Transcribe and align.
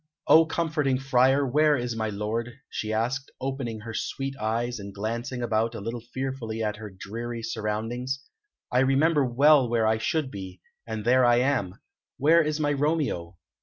"O 0.25 0.47
comforting 0.47 0.97
Friar, 0.97 1.45
where 1.47 1.77
is 1.77 1.95
my 1.95 2.09
lord?" 2.09 2.53
she 2.71 2.91
asked, 2.91 3.29
opening 3.39 3.81
her 3.81 3.93
sweet 3.93 4.35
eyes, 4.39 4.79
and 4.79 4.95
glancing 4.95 5.43
about 5.43 5.75
a 5.75 5.79
little 5.79 6.01
fearfully 6.01 6.63
at 6.63 6.77
her 6.77 6.89
dreary 6.89 7.43
surroundings. 7.43 8.19
"I 8.71 8.79
remember 8.79 9.23
well 9.23 9.69
where 9.69 9.85
I 9.85 9.99
should 9.99 10.31
be, 10.31 10.59
and 10.87 11.05
there 11.05 11.23
I 11.23 11.35
am. 11.35 11.75
Where 12.17 12.41
is 12.41 12.59
my 12.59 12.73
Romeo?" 12.73 13.37